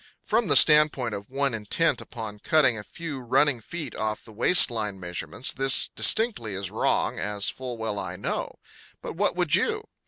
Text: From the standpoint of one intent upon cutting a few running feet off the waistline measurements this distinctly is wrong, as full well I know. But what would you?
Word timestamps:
From 0.23 0.47
the 0.47 0.55
standpoint 0.55 1.13
of 1.13 1.29
one 1.29 1.53
intent 1.53 2.01
upon 2.01 2.39
cutting 2.39 2.75
a 2.75 2.81
few 2.81 3.19
running 3.19 3.61
feet 3.61 3.93
off 3.93 4.25
the 4.25 4.31
waistline 4.33 4.99
measurements 4.99 5.51
this 5.51 5.89
distinctly 5.89 6.55
is 6.55 6.71
wrong, 6.71 7.19
as 7.19 7.49
full 7.49 7.77
well 7.77 7.99
I 7.99 8.15
know. 8.15 8.55
But 9.03 9.13
what 9.13 9.35
would 9.35 9.53
you? 9.53 9.83